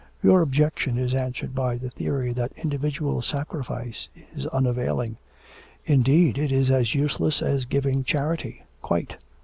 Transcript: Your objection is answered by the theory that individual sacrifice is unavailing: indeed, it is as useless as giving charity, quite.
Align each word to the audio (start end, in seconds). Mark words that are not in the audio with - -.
Your 0.23 0.41
objection 0.41 0.97
is 0.97 1.13
answered 1.13 1.53
by 1.53 1.77
the 1.77 1.91
theory 1.91 2.33
that 2.33 2.53
individual 2.53 3.21
sacrifice 3.21 4.09
is 4.33 4.47
unavailing: 4.47 5.17
indeed, 5.85 6.39
it 6.39 6.51
is 6.51 6.71
as 6.71 6.95
useless 6.95 7.39
as 7.43 7.65
giving 7.65 8.03
charity, 8.03 8.63
quite. 8.81 9.17